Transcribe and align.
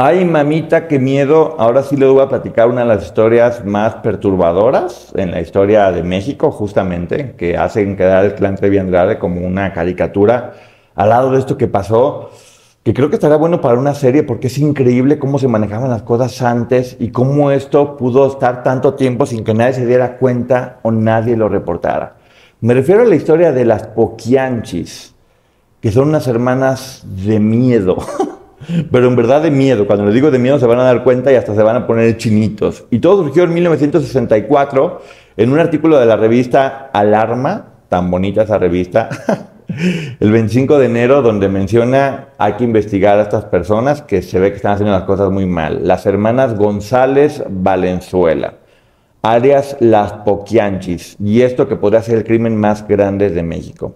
Ay, 0.00 0.24
mamita, 0.24 0.86
qué 0.86 1.00
miedo. 1.00 1.56
Ahora 1.58 1.82
sí 1.82 1.96
les 1.96 2.08
voy 2.08 2.22
a 2.22 2.28
platicar 2.28 2.68
una 2.68 2.82
de 2.82 2.86
las 2.86 3.04
historias 3.04 3.64
más 3.64 3.96
perturbadoras 3.96 5.12
en 5.16 5.32
la 5.32 5.40
historia 5.40 5.90
de 5.90 6.04
México, 6.04 6.52
justamente, 6.52 7.34
que 7.36 7.56
hacen 7.56 7.96
quedar 7.96 8.24
el 8.24 8.34
clan 8.36 8.54
Trevi 8.54 8.78
Andrade 8.78 9.18
como 9.18 9.44
una 9.44 9.72
caricatura 9.72 10.54
al 10.94 11.08
lado 11.08 11.32
de 11.32 11.40
esto 11.40 11.56
que 11.56 11.66
pasó, 11.66 12.30
que 12.84 12.94
creo 12.94 13.10
que 13.10 13.16
estará 13.16 13.34
bueno 13.34 13.60
para 13.60 13.76
una 13.76 13.92
serie 13.92 14.22
porque 14.22 14.46
es 14.46 14.58
increíble 14.58 15.18
cómo 15.18 15.40
se 15.40 15.48
manejaban 15.48 15.90
las 15.90 16.02
cosas 16.02 16.42
antes 16.42 16.96
y 17.00 17.10
cómo 17.10 17.50
esto 17.50 17.96
pudo 17.96 18.28
estar 18.28 18.62
tanto 18.62 18.94
tiempo 18.94 19.26
sin 19.26 19.42
que 19.42 19.52
nadie 19.52 19.72
se 19.72 19.86
diera 19.86 20.16
cuenta 20.18 20.78
o 20.82 20.92
nadie 20.92 21.36
lo 21.36 21.48
reportara. 21.48 22.18
Me 22.60 22.72
refiero 22.72 23.02
a 23.02 23.04
la 23.04 23.16
historia 23.16 23.50
de 23.50 23.64
las 23.64 23.88
Poquianchis, 23.88 25.16
que 25.80 25.90
son 25.90 26.10
unas 26.10 26.28
hermanas 26.28 27.04
de 27.04 27.40
miedo. 27.40 27.96
pero 28.90 29.08
en 29.08 29.16
verdad 29.16 29.42
de 29.42 29.50
miedo. 29.50 29.86
Cuando 29.86 30.04
les 30.04 30.14
digo 30.14 30.30
de 30.30 30.38
miedo 30.38 30.58
se 30.58 30.66
van 30.66 30.78
a 30.78 30.84
dar 30.84 31.04
cuenta 31.04 31.32
y 31.32 31.36
hasta 31.36 31.54
se 31.54 31.62
van 31.62 31.76
a 31.76 31.86
poner 31.86 32.16
chinitos. 32.16 32.84
Y 32.90 32.98
todo 32.98 33.24
surgió 33.24 33.44
en 33.44 33.54
1964 33.54 35.02
en 35.36 35.52
un 35.52 35.58
artículo 35.58 35.98
de 35.98 36.06
la 36.06 36.16
revista 36.16 36.90
Alarma, 36.92 37.66
tan 37.88 38.10
bonita 38.10 38.42
esa 38.42 38.58
revista, 38.58 39.08
el 40.20 40.32
25 40.32 40.78
de 40.78 40.86
enero, 40.86 41.22
donde 41.22 41.48
menciona 41.48 42.28
hay 42.38 42.54
que 42.54 42.64
investigar 42.64 43.18
a 43.18 43.22
estas 43.22 43.44
personas 43.44 44.02
que 44.02 44.22
se 44.22 44.38
ve 44.38 44.50
que 44.50 44.56
están 44.56 44.72
haciendo 44.72 44.92
las 44.92 45.04
cosas 45.04 45.30
muy 45.30 45.46
mal. 45.46 45.86
Las 45.86 46.06
hermanas 46.06 46.56
González 46.56 47.44
Valenzuela, 47.48 48.54
alias 49.22 49.76
Las 49.80 50.12
Poquianchis, 50.12 51.16
y 51.22 51.42
esto 51.42 51.68
que 51.68 51.76
podría 51.76 52.02
ser 52.02 52.18
el 52.18 52.24
crimen 52.24 52.56
más 52.56 52.86
grande 52.86 53.30
de 53.30 53.42
México. 53.42 53.94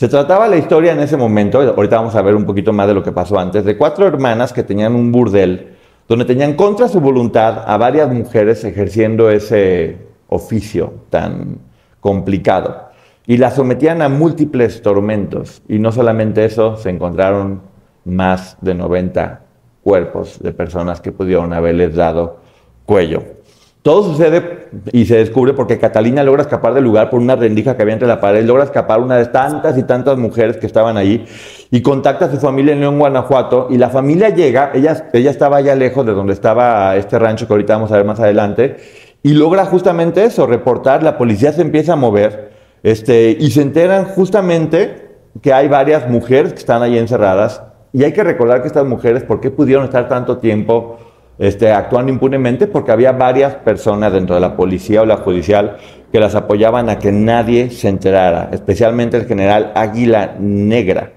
Se 0.00 0.08
trataba 0.08 0.48
la 0.48 0.56
historia 0.56 0.92
en 0.92 1.00
ese 1.00 1.18
momento, 1.18 1.60
ahorita 1.60 1.96
vamos 1.96 2.14
a 2.14 2.22
ver 2.22 2.34
un 2.34 2.46
poquito 2.46 2.72
más 2.72 2.86
de 2.86 2.94
lo 2.94 3.02
que 3.02 3.12
pasó 3.12 3.38
antes, 3.38 3.66
de 3.66 3.76
cuatro 3.76 4.06
hermanas 4.06 4.50
que 4.50 4.62
tenían 4.62 4.94
un 4.94 5.12
burdel 5.12 5.76
donde 6.08 6.24
tenían 6.24 6.54
contra 6.54 6.88
su 6.88 7.02
voluntad 7.02 7.64
a 7.66 7.76
varias 7.76 8.10
mujeres 8.10 8.64
ejerciendo 8.64 9.28
ese 9.28 9.98
oficio 10.28 10.94
tan 11.10 11.58
complicado 12.00 12.88
y 13.26 13.36
las 13.36 13.56
sometían 13.56 14.00
a 14.00 14.08
múltiples 14.08 14.80
tormentos. 14.80 15.60
Y 15.68 15.78
no 15.78 15.92
solamente 15.92 16.46
eso, 16.46 16.78
se 16.78 16.88
encontraron 16.88 17.60
más 18.06 18.56
de 18.62 18.74
90 18.74 19.42
cuerpos 19.84 20.42
de 20.42 20.52
personas 20.52 21.02
que 21.02 21.12
pudieron 21.12 21.52
haberles 21.52 21.94
dado 21.94 22.38
cuello. 22.86 23.22
Todo 23.82 24.02
sucede 24.02 24.68
y 24.92 25.06
se 25.06 25.16
descubre 25.16 25.54
porque 25.54 25.78
Catalina 25.78 26.22
logra 26.22 26.42
escapar 26.42 26.74
del 26.74 26.84
lugar 26.84 27.08
por 27.08 27.18
una 27.18 27.34
rendija 27.34 27.76
que 27.76 27.82
había 27.82 27.94
entre 27.94 28.08
la 28.08 28.20
pared, 28.20 28.44
logra 28.44 28.64
escapar 28.64 29.00
una 29.00 29.16
de 29.16 29.24
tantas 29.26 29.78
y 29.78 29.84
tantas 29.84 30.18
mujeres 30.18 30.58
que 30.58 30.66
estaban 30.66 30.98
allí 30.98 31.24
y 31.70 31.80
contacta 31.80 32.26
a 32.26 32.30
su 32.30 32.36
familia 32.36 32.74
en 32.74 32.80
León, 32.80 32.98
Guanajuato 32.98 33.68
y 33.70 33.78
la 33.78 33.88
familia 33.88 34.28
llega, 34.28 34.72
ella, 34.74 35.08
ella 35.14 35.30
estaba 35.30 35.56
allá 35.56 35.74
lejos 35.74 36.04
de 36.04 36.12
donde 36.12 36.34
estaba 36.34 36.94
este 36.96 37.18
rancho 37.18 37.46
que 37.46 37.54
ahorita 37.54 37.74
vamos 37.74 37.90
a 37.90 37.96
ver 37.96 38.04
más 38.04 38.20
adelante 38.20 38.76
y 39.22 39.32
logra 39.32 39.64
justamente 39.64 40.24
eso, 40.24 40.46
reportar, 40.46 41.02
la 41.02 41.16
policía 41.16 41.52
se 41.52 41.62
empieza 41.62 41.94
a 41.94 41.96
mover 41.96 42.52
este, 42.82 43.34
y 43.40 43.50
se 43.50 43.62
enteran 43.62 44.04
justamente 44.04 45.16
que 45.40 45.54
hay 45.54 45.68
varias 45.68 46.06
mujeres 46.06 46.52
que 46.52 46.58
están 46.58 46.82
ahí 46.82 46.98
encerradas 46.98 47.62
y 47.94 48.04
hay 48.04 48.12
que 48.12 48.24
recordar 48.24 48.60
que 48.60 48.68
estas 48.68 48.84
mujeres, 48.84 49.22
¿por 49.22 49.40
qué 49.40 49.50
pudieron 49.50 49.84
estar 49.84 50.06
tanto 50.06 50.36
tiempo? 50.36 50.98
Este, 51.40 51.72
actuando 51.72 52.12
impunemente 52.12 52.66
porque 52.66 52.92
había 52.92 53.12
varias 53.12 53.54
personas 53.54 54.12
dentro 54.12 54.34
de 54.34 54.42
la 54.42 54.56
policía 54.56 55.00
o 55.00 55.06
la 55.06 55.16
judicial 55.16 55.78
que 56.12 56.20
las 56.20 56.34
apoyaban 56.34 56.90
a 56.90 56.98
que 56.98 57.12
nadie 57.12 57.70
se 57.70 57.88
enterara, 57.88 58.50
especialmente 58.52 59.16
el 59.16 59.24
general 59.24 59.72
Águila 59.74 60.36
Negra, 60.38 61.12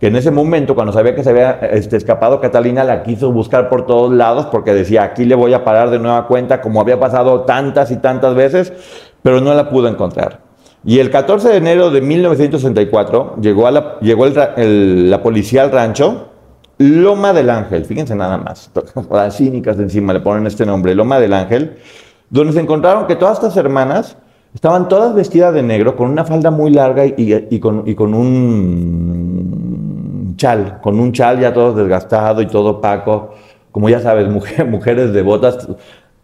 que 0.00 0.06
en 0.06 0.16
ese 0.16 0.30
momento, 0.30 0.74
cuando 0.74 0.94
sabía 0.94 1.14
que 1.14 1.22
se 1.22 1.28
había 1.28 1.50
este, 1.72 1.98
escapado 1.98 2.40
Catalina, 2.40 2.84
la 2.84 3.02
quiso 3.02 3.32
buscar 3.32 3.68
por 3.68 3.84
todos 3.84 4.10
lados 4.14 4.46
porque 4.46 4.72
decía, 4.72 5.02
aquí 5.02 5.26
le 5.26 5.34
voy 5.34 5.52
a 5.52 5.62
parar 5.62 5.90
de 5.90 5.98
nueva 5.98 6.26
cuenta, 6.26 6.62
como 6.62 6.80
había 6.80 6.98
pasado 6.98 7.42
tantas 7.42 7.90
y 7.90 7.96
tantas 7.96 8.34
veces, 8.34 8.72
pero 9.22 9.42
no 9.42 9.52
la 9.52 9.68
pudo 9.68 9.88
encontrar. 9.88 10.40
Y 10.84 11.00
el 11.00 11.10
14 11.10 11.50
de 11.50 11.56
enero 11.56 11.90
de 11.90 12.00
1964 12.00 13.36
llegó, 13.42 13.68
la 13.70 15.22
policía 15.22 15.64
al 15.64 15.72
rancho 15.72 16.28
Loma 16.78 17.32
del 17.32 17.48
Ángel, 17.48 17.84
fíjense 17.84 18.14
nada 18.14 18.36
más, 18.36 18.70
las 19.10 19.36
cínicas 19.36 19.76
de 19.78 19.84
encima 19.84 20.12
le 20.12 20.20
ponen 20.20 20.46
este 20.46 20.66
nombre, 20.66 20.94
Loma 20.94 21.18
del 21.18 21.32
Ángel, 21.32 21.78
donde 22.28 22.52
se 22.52 22.60
encontraron 22.60 23.06
que 23.06 23.16
todas 23.16 23.38
estas 23.38 23.56
hermanas 23.56 24.18
estaban 24.54 24.88
todas 24.88 25.14
vestidas 25.14 25.54
de 25.54 25.62
negro, 25.62 25.96
con 25.96 26.10
una 26.10 26.24
falda 26.24 26.50
muy 26.50 26.70
larga 26.70 27.04
y, 27.06 27.60
con, 27.60 28.14
un 28.14 29.54
chal, 30.36 30.78
con 30.82 30.98
un 30.98 31.12
chal 31.12 31.40
ya 31.40 31.52
todo 31.52 31.72
desgastado 31.72 32.42
y 32.42 32.46
todo 32.46 32.70
opaco, 32.70 33.34
como 33.72 33.88
ya 33.88 34.00
sabes, 34.00 34.28
mujeres 34.66 35.12
devotas 35.12 35.68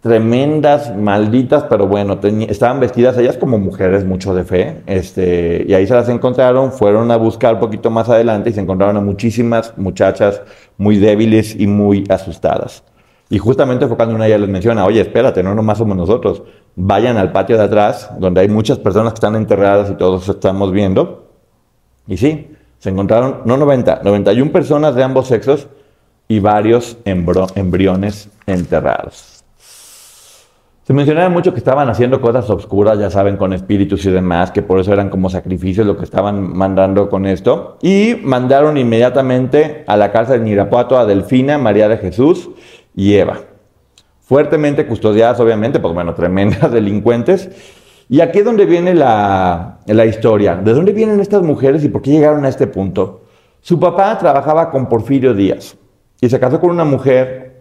tremendas, 0.03 0.95
malditas, 0.97 1.63
pero 1.71 1.87
bueno, 1.87 2.19
estaban 2.49 2.81
vestidas 2.81 3.17
ellas 3.19 3.39
como 3.39 3.59
mujeres 3.59 4.05
mucho 4.05 4.35
de 4.35 4.43
fe, 4.43 4.83
este, 4.87 5.65
y 5.67 5.75
ahí 5.75 5.87
se 5.87 5.95
las 5.95 6.09
encontraron, 6.09 6.73
fueron 6.73 7.13
a 7.13 7.17
buscar 7.17 7.55
un 7.55 7.61
poquito 7.61 7.89
más 7.89 8.09
adelante 8.09 8.51
y 8.51 8.53
se 8.53 8.61
encontraron 8.61 8.97
a 8.97 9.01
muchísimas 9.01 9.79
muchachas 9.79 10.43
muy 10.77 10.97
débiles 10.99 11.55
y 11.55 11.69
muy 11.69 12.05
asustadas. 12.09 12.83
Y 13.31 13.39
justamente 13.39 13.87
cuando 13.87 14.17
una 14.17 14.25
de 14.25 14.31
ellas 14.31 14.41
les 14.41 14.51
menciona, 14.51 14.85
oye, 14.85 15.01
espérate, 15.01 15.41
no 15.41 15.55
nomás 15.55 15.79
somos 15.79 15.97
nosotros, 15.97 16.43
vayan 16.75 17.17
al 17.17 17.31
patio 17.31 17.57
de 17.57 17.63
atrás, 17.63 18.11
donde 18.19 18.41
hay 18.41 18.49
muchas 18.49 18.79
personas 18.81 19.13
que 19.13 19.19
están 19.19 19.37
enterradas 19.37 19.89
y 19.89 19.95
todos 19.95 20.29
estamos 20.29 20.73
viendo. 20.73 21.29
Y 22.09 22.17
sí, 22.17 22.51
se 22.81 22.91
encontraron, 22.91 23.43
no 23.45 23.57
90, 23.57 24.01
91 24.03 24.51
personas 24.51 24.97
de 24.97 25.05
ambos 25.05 25.29
sexos 25.29 25.69
y 26.27 26.41
varios 26.41 26.97
embriones 27.05 28.29
enterrados. 28.47 29.32
Se 30.85 30.93
mencionaba 30.93 31.29
mucho 31.29 31.53
que 31.53 31.59
estaban 31.59 31.89
haciendo 31.89 32.21
cosas 32.21 32.51
obscuras, 32.51 32.99
ya 32.99 33.09
saben, 33.09 33.37
con 33.37 33.53
espíritus 33.53 34.05
y 34.05 34.11
demás, 34.11 34.51
que 34.51 34.63
por 34.63 34.81
eso 34.81 34.93
eran 34.93 35.11
como 35.11 35.31
sacrificios 35.31 35.87
lo 35.87 35.97
que 35.97 36.03
estaban 36.03 36.57
mandando 36.57 37.09
con 37.09 37.25
esto. 37.25 37.79
Y 37.83 38.17
mandaron 38.25 38.77
inmediatamente 38.77 39.85
a 39.87 39.97
la 39.97 40.11
cárcel 40.11 40.43
de 40.43 40.51
Irapuato 40.51 40.99
a 40.99 41.07
Delfina, 41.07 41.57
María 41.57 41.89
de 41.89 41.99
Jesús 41.99 42.51
y 42.97 43.15
Eva. 43.15 43.39
Fuertemente 44.23 44.85
custodiadas, 44.85 45.39
obviamente, 45.39 45.79
pues 45.79 45.95
bueno, 45.95 46.15
tremendas 46.17 46.73
delincuentes. 46.73 47.49
Y 48.09 48.21
aquí 48.21 48.41
es 48.41 48.45
donde 48.45 48.67
viene 48.67 48.93
la, 48.93 49.79
la 49.87 50.05
historia. 50.05 50.57
¿De 50.57 50.75
dónde 50.75 50.93
vienen 50.93 51.21
estas 51.21 51.43
mujeres 51.43 51.85
y 51.85 51.91
por 51.91 52.03
qué 52.03 52.11
llegaron 52.11 52.45
a 52.45 52.49
este 52.49 52.67
punto? 52.67 53.23
Su 53.61 53.79
papá 53.79 54.19
trabajaba 54.19 54.69
con 54.69 54.89
Porfirio 54.89 55.33
Díaz 55.33 55.77
y 56.21 56.29
se 56.29 56.41
casó 56.41 56.59
con 56.59 56.71
una 56.71 56.85
mujer 56.85 57.52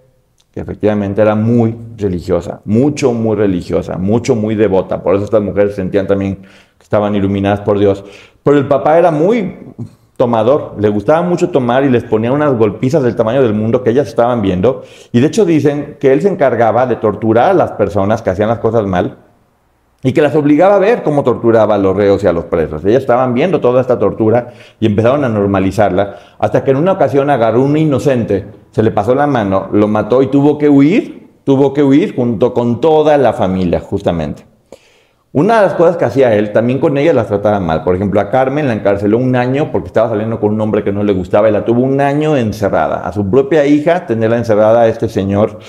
que 0.52 0.60
efectivamente 0.60 1.22
era 1.22 1.34
muy 1.34 1.76
religiosa, 1.98 2.62
mucho, 2.66 3.14
muy 3.14 3.36
religiosa, 3.38 3.98
mucho, 3.98 4.36
muy 4.36 4.56
devota. 4.56 5.02
Por 5.02 5.16
eso 5.16 5.24
estas 5.24 5.42
mujeres 5.42 5.76
sentían 5.76 6.08
también 6.08 6.36
que 6.36 6.84
estaban 6.84 7.16
iluminadas 7.16 7.62
por 7.62 7.80
Dios. 7.80 8.04
Pero 8.44 8.58
el 8.58 8.68
papá 8.68 9.00
era 9.00 9.12
muy 9.12 9.56
tomador, 10.18 10.76
le 10.78 10.90
gustaba 10.90 11.22
mucho 11.22 11.50
tomar 11.50 11.84
y 11.84 11.90
les 11.90 12.04
ponía 12.04 12.32
unas 12.32 12.54
golpizas 12.54 13.02
del 13.02 13.16
tamaño 13.16 13.42
del 13.42 13.54
mundo 13.54 13.82
que 13.82 13.92
ellas 13.92 14.08
estaban 14.08 14.42
viendo. 14.42 14.84
Y 15.12 15.22
de 15.22 15.28
hecho 15.28 15.46
dicen 15.46 15.98
que 16.00 16.12
él 16.12 16.22
se 16.22 16.28
encargaba 16.28 16.86
de 16.86 16.98
torturar 16.98 17.52
a 17.52 17.54
las 17.54 17.72
personas 17.72 18.22
que 18.22 18.30
hacían 18.30 18.50
las 18.50 18.60
cosas 18.60 18.86
mal 18.86 19.18
y 20.04 20.14
que 20.14 20.22
las 20.22 20.36
obligaba 20.36 20.76
a 20.76 20.80
ver 20.80 21.04
cómo 21.04 21.24
torturaba 21.24 21.76
a 21.76 21.78
los 21.78 21.96
reos 21.96 22.24
y 22.24 22.28
a 22.28 22.34
los 22.34 22.46
presos. 22.46 22.84
Ellas 22.86 23.02
estaban 23.02 23.34
viendo 23.34 23.60
toda 23.62 23.82
esta 23.82 24.00
tortura 24.00 24.50
y 24.80 24.86
empezaron 24.86 25.24
a 25.24 25.30
normalizarla, 25.30 26.16
hasta 26.40 26.64
que 26.64 26.72
en 26.72 26.78
una 26.78 26.94
ocasión 26.94 27.30
agarró 27.30 27.62
un 27.62 27.78
inocente, 27.78 28.46
se 28.72 28.84
le 28.84 28.92
pasó 28.92 29.14
la 29.14 29.28
mano, 29.28 29.68
lo 29.72 29.88
mató 29.88 30.22
y 30.22 30.28
tuvo 30.28 30.58
que 30.58 30.70
huir, 30.70 31.30
tuvo 31.44 31.74
que 31.74 31.84
huir 31.84 32.16
junto 32.16 32.54
con 32.54 32.82
toda 32.82 33.18
la 33.18 33.34
familia, 33.34 33.80
justamente. 33.80 34.46
Una 35.34 35.62
de 35.62 35.68
las 35.68 35.76
cosas 35.76 35.96
que 35.96 36.04
hacía 36.04 36.36
él, 36.36 36.52
también 36.52 36.80
con 36.80 36.98
ella 36.98 37.14
las 37.14 37.28
trataba 37.28 37.62
mal. 37.62 37.86
Por 37.86 37.96
ejemplo, 37.96 38.20
a 38.20 38.30
Carmen 38.30 38.68
la 38.68 38.74
encarceló 38.74 39.18
un 39.18 39.34
año 39.38 39.72
porque 39.72 39.88
estaba 39.88 40.10
saliendo 40.10 40.42
con 40.42 40.54
un 40.54 40.60
hombre 40.60 40.84
que 40.84 40.92
no 40.92 41.04
le 41.04 41.14
gustaba 41.14 41.48
y 41.48 41.54
la 41.54 41.64
tuvo 41.64 41.84
un 41.84 42.02
año 42.02 42.36
encerrada. 42.36 43.08
A 43.08 43.14
su 43.14 43.30
propia 43.30 43.66
hija, 43.66 44.06
tenerla 44.06 44.36
encerrada 44.36 44.82
a 44.82 44.88
este 44.88 45.08
señor, 45.08 45.60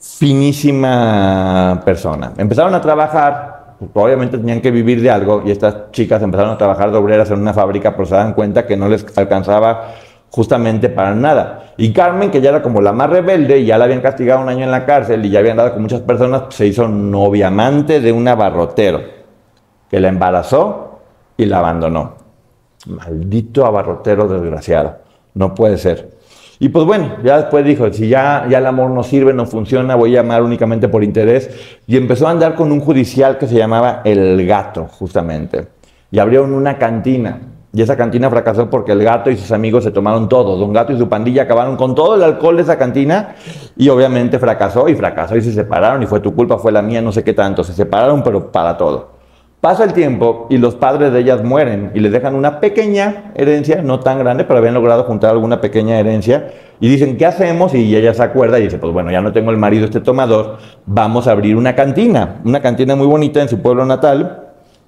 finísima 0.00 1.80
persona. 1.84 2.32
Empezaron 2.38 2.74
a 2.74 2.80
trabajar 2.80 3.57
pues, 3.78 3.90
obviamente 3.94 4.38
tenían 4.38 4.60
que 4.60 4.70
vivir 4.70 5.00
de 5.00 5.10
algo 5.10 5.42
y 5.44 5.50
estas 5.50 5.90
chicas 5.92 6.22
empezaron 6.22 6.52
a 6.52 6.58
trabajar 6.58 6.90
de 6.90 6.98
obreras 6.98 7.30
en 7.30 7.40
una 7.40 7.54
fábrica, 7.54 7.92
pero 7.92 8.06
se 8.06 8.14
dan 8.14 8.34
cuenta 8.34 8.66
que 8.66 8.76
no 8.76 8.88
les 8.88 9.06
alcanzaba 9.16 9.94
justamente 10.30 10.88
para 10.88 11.14
nada. 11.14 11.72
Y 11.76 11.92
Carmen, 11.92 12.30
que 12.30 12.40
ya 12.40 12.50
era 12.50 12.62
como 12.62 12.80
la 12.80 12.92
más 12.92 13.08
rebelde 13.08 13.64
ya 13.64 13.78
la 13.78 13.84
habían 13.84 14.00
castigado 14.00 14.42
un 14.42 14.48
año 14.48 14.64
en 14.64 14.70
la 14.70 14.84
cárcel 14.84 15.24
y 15.24 15.30
ya 15.30 15.38
habían 15.38 15.56
dado 15.56 15.72
con 15.72 15.82
muchas 15.82 16.00
personas, 16.00 16.42
se 16.50 16.66
hizo 16.66 16.88
noviamante 16.88 18.00
de 18.00 18.12
un 18.12 18.26
abarrotero 18.26 19.00
que 19.88 20.00
la 20.00 20.08
embarazó 20.08 21.00
y 21.36 21.46
la 21.46 21.58
abandonó. 21.58 22.14
Maldito 22.86 23.64
abarrotero 23.64 24.28
desgraciado. 24.28 24.98
No 25.34 25.54
puede 25.54 25.78
ser. 25.78 26.17
Y 26.60 26.70
pues 26.70 26.84
bueno, 26.84 27.16
ya 27.22 27.36
después 27.38 27.64
dijo, 27.64 27.92
si 27.92 28.08
ya, 28.08 28.46
ya 28.48 28.58
el 28.58 28.66
amor 28.66 28.90
no 28.90 29.04
sirve, 29.04 29.32
no 29.32 29.46
funciona, 29.46 29.94
voy 29.94 30.16
a 30.16 30.20
amar 30.20 30.42
únicamente 30.42 30.88
por 30.88 31.04
interés. 31.04 31.50
Y 31.86 31.96
empezó 31.96 32.26
a 32.26 32.30
andar 32.30 32.54
con 32.56 32.72
un 32.72 32.80
judicial 32.80 33.38
que 33.38 33.46
se 33.46 33.54
llamaba 33.54 34.02
El 34.04 34.44
Gato, 34.46 34.86
justamente. 34.86 35.68
Y 36.10 36.18
abrieron 36.18 36.52
una 36.52 36.76
cantina. 36.76 37.38
Y 37.72 37.82
esa 37.82 37.96
cantina 37.96 38.30
fracasó 38.30 38.70
porque 38.70 38.92
el 38.92 39.04
gato 39.04 39.30
y 39.30 39.36
sus 39.36 39.52
amigos 39.52 39.84
se 39.84 39.90
tomaron 39.90 40.28
todo. 40.28 40.56
Don 40.56 40.72
Gato 40.72 40.92
y 40.92 40.98
su 40.98 41.08
pandilla 41.08 41.42
acabaron 41.42 41.76
con 41.76 41.94
todo 41.94 42.14
el 42.14 42.22
alcohol 42.22 42.56
de 42.56 42.62
esa 42.62 42.78
cantina 42.78 43.34
y 43.76 43.90
obviamente 43.90 44.38
fracasó 44.38 44.88
y 44.88 44.94
fracasó 44.94 45.36
y 45.36 45.42
se 45.42 45.52
separaron 45.52 46.02
y 46.02 46.06
fue 46.06 46.20
tu 46.20 46.34
culpa, 46.34 46.56
fue 46.58 46.72
la 46.72 46.80
mía, 46.80 47.02
no 47.02 47.12
sé 47.12 47.22
qué 47.22 47.34
tanto. 47.34 47.62
Se 47.62 47.74
separaron 47.74 48.22
pero 48.22 48.50
para 48.50 48.76
todo. 48.76 49.17
Pasa 49.60 49.82
el 49.82 49.92
tiempo 49.92 50.46
y 50.50 50.58
los 50.58 50.76
padres 50.76 51.12
de 51.12 51.18
ellas 51.18 51.42
mueren 51.42 51.90
y 51.92 51.98
les 51.98 52.12
dejan 52.12 52.36
una 52.36 52.60
pequeña 52.60 53.32
herencia, 53.34 53.82
no 53.82 53.98
tan 53.98 54.20
grande, 54.20 54.44
pero 54.44 54.60
habían 54.60 54.74
logrado 54.74 55.02
juntar 55.02 55.32
alguna 55.32 55.60
pequeña 55.60 55.98
herencia. 55.98 56.52
Y 56.78 56.88
dicen, 56.88 57.16
¿qué 57.16 57.26
hacemos? 57.26 57.74
Y 57.74 57.96
ella 57.96 58.14
se 58.14 58.22
acuerda 58.22 58.60
y 58.60 58.64
dice, 58.64 58.78
pues 58.78 58.92
bueno, 58.92 59.10
ya 59.10 59.20
no 59.20 59.32
tengo 59.32 59.50
el 59.50 59.56
marido 59.56 59.84
este 59.84 60.00
tomador, 60.00 60.58
vamos 60.86 61.26
a 61.26 61.32
abrir 61.32 61.56
una 61.56 61.74
cantina, 61.74 62.36
una 62.44 62.62
cantina 62.62 62.94
muy 62.94 63.08
bonita 63.08 63.42
en 63.42 63.48
su 63.48 63.60
pueblo 63.60 63.84
natal, 63.84 64.44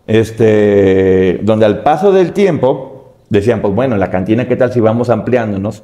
este, 0.07 1.41
donde 1.43 1.67
al 1.67 1.83
paso 1.83 2.13
del 2.13 2.33
tiempo 2.33 3.15
decían, 3.29 3.61
pues 3.63 3.75
bueno, 3.75 3.97
la 3.97 4.09
cantina, 4.09 4.47
¿qué 4.47 4.55
tal 4.55 4.73
si 4.73 4.79
vamos 4.79 5.11
ampliándonos? 5.11 5.83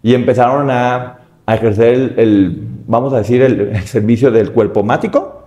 Y 0.00 0.14
empezaron 0.14 0.70
a, 0.70 1.18
ejercer 1.48 2.14
el, 2.18 2.68
vamos 2.86 3.12
a 3.14 3.18
decir, 3.18 3.42
el, 3.42 3.72
el 3.72 3.82
servicio 3.82 4.30
del 4.30 4.52
cuerpo 4.52 4.84
mático, 4.84 5.46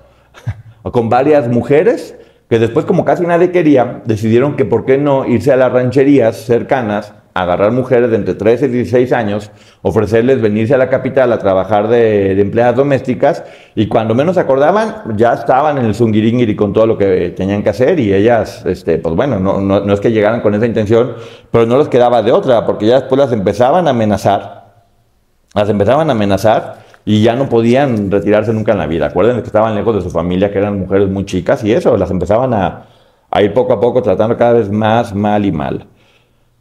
con 0.91 1.07
varias 1.07 1.47
mujeres 1.47 2.17
que 2.51 2.59
después 2.59 2.85
como 2.85 3.05
casi 3.05 3.25
nadie 3.25 3.49
quería, 3.49 4.01
decidieron 4.03 4.57
que 4.57 4.65
por 4.65 4.83
qué 4.83 4.97
no 4.97 5.25
irse 5.25 5.53
a 5.53 5.55
las 5.55 5.71
rancherías 5.71 6.35
cercanas, 6.35 7.13
agarrar 7.33 7.71
mujeres 7.71 8.09
de 8.09 8.17
entre 8.17 8.33
13 8.33 8.65
y 8.65 8.67
16 8.67 9.13
años, 9.13 9.51
ofrecerles 9.81 10.41
venirse 10.41 10.73
a 10.73 10.77
la 10.77 10.89
capital 10.89 11.31
a 11.31 11.37
trabajar 11.37 11.87
de, 11.87 12.37
empleadas 12.41 12.75
domésticas 12.75 13.45
y 13.73 13.87
cuando 13.87 14.15
menos 14.15 14.37
acordaban 14.37 15.15
ya 15.15 15.33
estaban 15.33 15.77
en 15.77 15.85
el 15.85 15.95
zungiringiri 15.95 16.57
con 16.57 16.73
todo 16.73 16.87
lo 16.87 16.97
que 16.97 17.29
tenían 17.29 17.63
que 17.63 17.69
hacer 17.69 17.97
y 18.01 18.13
ellas, 18.13 18.65
este, 18.65 18.97
pues 18.97 19.15
bueno, 19.15 19.39
no, 19.39 19.61
no, 19.61 19.79
no 19.79 19.93
es 19.93 20.01
que 20.01 20.11
llegaran 20.11 20.41
con 20.41 20.53
esa 20.53 20.65
intención, 20.65 21.13
pero 21.51 21.65
no 21.65 21.77
les 21.77 21.87
quedaba 21.87 22.21
de 22.21 22.33
otra 22.33 22.65
porque 22.65 22.85
ya 22.85 22.95
después 22.95 23.17
las 23.17 23.31
empezaban 23.31 23.87
a 23.87 23.91
amenazar, 23.91 24.73
las 25.55 25.69
empezaban 25.69 26.09
a 26.09 26.11
amenazar 26.11 26.90
y 27.05 27.23
ya 27.23 27.35
no 27.35 27.49
podían 27.49 28.11
retirarse 28.11 28.53
nunca 28.53 28.73
en 28.73 28.77
la 28.77 28.87
vida. 28.87 29.07
Acuérdense 29.07 29.41
que 29.41 29.47
estaban 29.47 29.75
lejos 29.75 29.95
de 29.95 30.01
su 30.01 30.09
familia, 30.09 30.51
que 30.51 30.59
eran 30.59 30.79
mujeres 30.79 31.09
muy 31.09 31.25
chicas 31.25 31.63
y 31.63 31.71
eso, 31.71 31.97
las 31.97 32.11
empezaban 32.11 32.53
a, 32.53 32.87
a, 33.29 33.41
ir 33.41 33.53
poco 33.53 33.73
a 33.73 33.79
poco 33.79 34.01
tratando 34.01 34.37
cada 34.37 34.53
vez 34.53 34.69
más 34.69 35.13
mal 35.13 35.45
y 35.45 35.51
mal. 35.51 35.87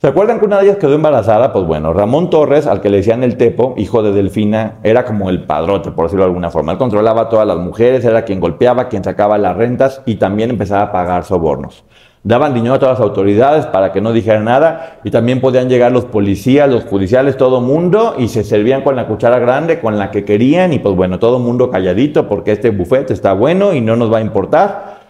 ¿Se 0.01 0.09
acuerdan 0.09 0.39
que 0.39 0.47
una 0.47 0.57
de 0.59 0.65
ellas 0.65 0.79
quedó 0.79 0.95
embarazada? 0.95 1.53
Pues 1.53 1.67
bueno, 1.67 1.93
Ramón 1.93 2.31
Torres, 2.31 2.67
al 2.67 2.81
que 2.81 2.89
le 2.89 2.99
decían 2.99 3.23
el 3.23 3.37
Tepo, 3.37 3.75
hijo 3.77 4.03
de 4.03 4.13
Delfina, 4.13 4.79
era 4.83 5.05
como 5.05 5.29
el 5.29 5.45
padrote, 5.45 5.91
por 5.91 6.07
decirlo 6.07 6.25
de 6.25 6.31
alguna 6.31 6.51
forma. 6.51 6.73
Él 6.73 6.79
controlaba 6.79 7.23
a 7.23 7.29
todas 7.29 7.47
las 7.47 7.59
mujeres, 7.59 8.03
era 8.07 8.25
quien 8.25 8.41
golpeaba, 8.41 8.89
quien 8.89 9.05
sacaba 9.05 9.37
las 9.37 9.57
rentas 9.57 10.01
y 10.07 10.15
también 10.15 10.49
empezaba 10.49 10.83
a 10.85 10.93
pagar 10.93 11.25
sobornos 11.25 11.85
daban 12.22 12.52
dinero 12.52 12.75
a 12.75 12.78
todas 12.78 12.99
las 12.99 13.08
autoridades 13.08 13.67
para 13.67 13.93
que 13.93 14.00
no 14.00 14.12
dijeran 14.12 14.44
nada 14.44 15.00
y 15.05 15.11
también 15.11 15.40
podían 15.40 15.69
llegar 15.69 15.90
los 15.90 16.05
policías, 16.05 16.69
los 16.69 16.84
judiciales, 16.84 17.37
todo 17.37 17.61
mundo 17.61 18.14
y 18.19 18.28
se 18.28 18.44
servían 18.44 18.82
con 18.82 18.96
la 18.96 19.06
cuchara 19.06 19.38
grande 19.38 19.81
con 19.81 19.99
la 19.99 20.11
que 20.11 20.25
querían 20.25 20.72
y 20.72 20.78
pues 20.78 20.94
bueno, 20.94 21.19
todo 21.19 21.38
mundo 21.38 21.70
calladito 21.70 22.28
porque 22.28 22.52
este 22.52 22.70
bufete 22.70 23.14
está 23.14 23.32
bueno 23.32 23.72
y 23.72 23.81
no 23.81 23.96
nos 23.96 24.12
va 24.12 24.19
a 24.19 24.20
importar. 24.20 25.00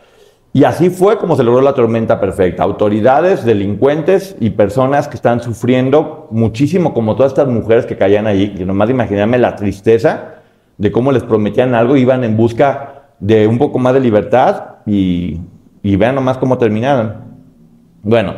Y 0.53 0.65
así 0.65 0.91
fue 0.91 1.17
como 1.17 1.37
se 1.37 1.45
logró 1.45 1.61
la 1.61 1.75
tormenta 1.75 2.19
perfecta. 2.21 2.65
Autoridades, 2.65 3.45
delincuentes 3.45 4.35
y 4.41 4.51
personas 4.51 5.07
que 5.07 5.15
están 5.15 5.41
sufriendo 5.41 6.27
muchísimo, 6.33 6.93
como 6.93 7.15
todas 7.15 7.33
estas 7.33 7.47
mujeres 7.47 7.87
que 7.87 7.97
caían 7.97 8.27
allí, 8.27 8.55
y 8.59 8.65
nomás 8.65 8.91
imaginarme 8.91 9.39
la 9.39 9.55
tristeza 9.55 10.41
de 10.77 10.91
cómo 10.91 11.13
les 11.13 11.23
prometían 11.23 11.75
algo, 11.77 11.97
iban 11.97 12.25
en 12.25 12.37
busca 12.37 13.05
de 13.21 13.47
un 13.47 13.59
poco 13.59 13.79
más 13.79 13.95
de 13.95 14.01
libertad 14.01 14.65
y 14.87 15.39
y 15.83 15.97
vean 15.97 16.15
nomás 16.15 16.39
cómo 16.39 16.59
terminaron. 16.59 17.15
Bueno, 18.03 18.35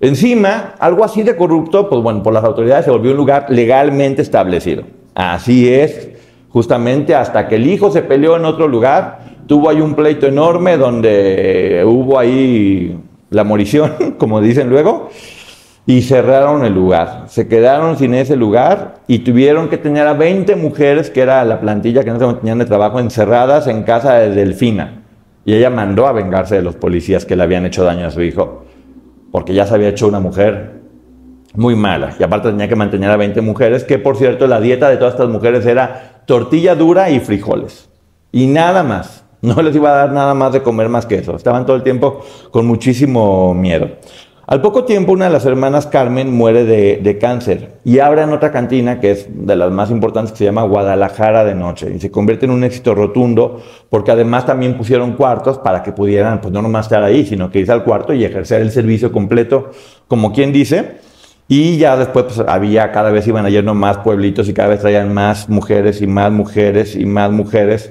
encima, 0.00 0.74
algo 0.78 1.04
así 1.04 1.22
de 1.22 1.36
corrupto, 1.36 1.88
pues 1.88 2.02
bueno, 2.02 2.22
por 2.22 2.32
las 2.32 2.44
autoridades 2.44 2.84
se 2.84 2.90
volvió 2.90 3.12
un 3.12 3.16
lugar 3.16 3.46
legalmente 3.48 4.22
establecido. 4.22 4.84
Así 5.14 5.72
es, 5.72 6.10
justamente 6.50 7.14
hasta 7.14 7.48
que 7.48 7.56
el 7.56 7.66
hijo 7.66 7.90
se 7.90 8.02
peleó 8.02 8.36
en 8.36 8.44
otro 8.44 8.68
lugar, 8.68 9.20
tuvo 9.46 9.70
ahí 9.70 9.80
un 9.80 9.94
pleito 9.94 10.26
enorme 10.26 10.76
donde 10.76 11.82
hubo 11.86 12.18
ahí 12.18 12.98
la 13.30 13.44
morición, 13.44 13.92
como 14.18 14.40
dicen 14.40 14.68
luego, 14.68 15.10
y 15.86 16.02
cerraron 16.02 16.64
el 16.64 16.74
lugar. 16.74 17.24
Se 17.28 17.46
quedaron 17.46 17.96
sin 17.96 18.14
ese 18.14 18.36
lugar 18.36 18.96
y 19.06 19.20
tuvieron 19.20 19.68
que 19.68 19.78
tener 19.78 20.06
a 20.06 20.14
20 20.14 20.56
mujeres, 20.56 21.10
que 21.10 21.20
era 21.20 21.44
la 21.44 21.60
plantilla 21.60 22.02
que 22.02 22.10
no 22.10 22.36
tenían 22.36 22.58
de 22.58 22.64
trabajo, 22.66 22.98
encerradas 22.98 23.68
en 23.68 23.84
casa 23.84 24.14
de 24.14 24.30
Delfina. 24.30 25.05
Y 25.46 25.54
ella 25.54 25.70
mandó 25.70 26.06
a 26.06 26.12
vengarse 26.12 26.56
de 26.56 26.62
los 26.62 26.74
policías 26.74 27.24
que 27.24 27.36
le 27.36 27.44
habían 27.44 27.64
hecho 27.64 27.84
daño 27.84 28.06
a 28.06 28.10
su 28.10 28.20
hijo, 28.20 28.64
porque 29.30 29.54
ya 29.54 29.64
se 29.64 29.74
había 29.74 29.88
hecho 29.88 30.08
una 30.08 30.20
mujer 30.20 30.80
muy 31.54 31.76
mala. 31.76 32.14
Y 32.18 32.22
aparte 32.24 32.50
tenía 32.50 32.68
que 32.68 32.76
mantener 32.76 33.10
a 33.10 33.16
20 33.16 33.40
mujeres, 33.40 33.84
que 33.84 33.98
por 33.98 34.16
cierto 34.16 34.48
la 34.48 34.60
dieta 34.60 34.90
de 34.90 34.96
todas 34.96 35.14
estas 35.14 35.28
mujeres 35.28 35.64
era 35.64 36.22
tortilla 36.26 36.74
dura 36.74 37.10
y 37.10 37.20
frijoles. 37.20 37.88
Y 38.32 38.48
nada 38.48 38.82
más. 38.82 39.22
No 39.42 39.62
les 39.62 39.76
iba 39.76 39.92
a 39.92 39.96
dar 39.96 40.12
nada 40.12 40.34
más 40.34 40.52
de 40.52 40.62
comer 40.62 40.88
más 40.88 41.06
que 41.06 41.16
eso. 41.16 41.36
Estaban 41.36 41.66
todo 41.66 41.76
el 41.76 41.82
tiempo 41.82 42.24
con 42.50 42.66
muchísimo 42.66 43.54
miedo. 43.54 43.90
Al 44.48 44.60
poco 44.60 44.84
tiempo, 44.84 45.10
una 45.10 45.24
de 45.24 45.32
las 45.32 45.44
hermanas 45.44 45.88
Carmen 45.88 46.32
muere 46.32 46.64
de, 46.64 47.18
cáncer 47.18 47.80
y 47.82 47.98
abren 47.98 48.32
otra 48.32 48.52
cantina 48.52 49.00
que 49.00 49.10
es 49.10 49.26
de 49.28 49.56
las 49.56 49.72
más 49.72 49.90
importantes 49.90 50.30
que 50.30 50.38
se 50.38 50.44
llama 50.44 50.62
Guadalajara 50.62 51.44
de 51.44 51.56
Noche 51.56 51.92
y 51.92 51.98
se 51.98 52.12
convierte 52.12 52.46
en 52.46 52.52
un 52.52 52.62
éxito 52.62 52.94
rotundo 52.94 53.60
porque 53.90 54.12
además 54.12 54.46
también 54.46 54.76
pusieron 54.76 55.14
cuartos 55.14 55.58
para 55.58 55.82
que 55.82 55.90
pudieran, 55.90 56.40
pues 56.40 56.54
no 56.54 56.62
nomás 56.62 56.86
estar 56.86 57.02
ahí, 57.02 57.26
sino 57.26 57.50
que 57.50 57.58
irse 57.58 57.72
al 57.72 57.82
cuarto 57.82 58.12
y 58.12 58.24
ejercer 58.24 58.62
el 58.62 58.70
servicio 58.70 59.10
completo, 59.10 59.72
como 60.06 60.32
quien 60.32 60.52
dice. 60.52 60.98
Y 61.48 61.78
ya 61.78 61.96
después 61.96 62.26
pues, 62.26 62.38
había, 62.48 62.92
cada 62.92 63.10
vez 63.10 63.26
iban 63.26 63.48
yendo 63.48 63.74
más 63.74 63.98
pueblitos 63.98 64.48
y 64.48 64.54
cada 64.54 64.68
vez 64.68 64.80
traían 64.80 65.12
más 65.12 65.48
mujeres 65.48 66.00
y 66.02 66.06
más 66.06 66.30
mujeres 66.30 66.94
y 66.94 67.04
más 67.04 67.32
mujeres 67.32 67.90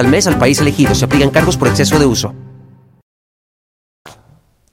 mes 0.07 0.27
al 0.27 0.37
país 0.37 0.59
elegido. 0.61 0.95
Se 0.95 1.05
aplican 1.05 1.29
cargos 1.29 1.57
por 1.57 1.67
exceso 1.67 1.97
de 1.99 2.05
uso. 2.05 2.33